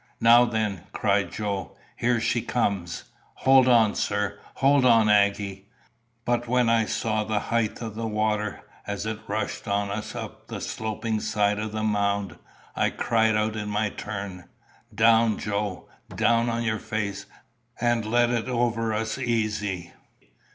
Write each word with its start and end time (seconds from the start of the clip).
"Now 0.19 0.45
then!" 0.45 0.81
cried 0.93 1.31
Joe. 1.31 1.77
"Here 1.95 2.19
she 2.19 2.41
comes! 2.41 3.03
Hold 3.35 3.67
on, 3.67 3.93
sir. 3.93 4.39
Hold 4.55 4.83
on, 4.83 5.09
Aggy!" 5.11 5.67
But 6.25 6.47
when 6.47 6.69
I 6.69 6.85
saw 6.85 7.23
the 7.23 7.37
height 7.53 7.83
of 7.83 7.93
the 7.93 8.07
water, 8.07 8.63
as 8.87 9.05
it 9.05 9.19
rushed 9.27 9.67
on 9.67 9.91
us 9.91 10.15
up 10.15 10.47
the 10.47 10.59
sloping 10.59 11.19
side 11.19 11.59
of 11.59 11.71
the 11.71 11.83
mound, 11.83 12.39
I 12.75 12.89
cried 12.89 13.35
out 13.35 13.55
in 13.55 13.69
my 13.69 13.89
turn, 13.91 14.45
"Down, 14.91 15.37
Joe! 15.37 15.87
Down 16.15 16.49
on 16.49 16.63
your 16.63 16.79
face, 16.79 17.27
and 17.79 18.03
let 18.03 18.31
it 18.31 18.49
over 18.49 18.95
us 18.95 19.19
easy! 19.19 19.93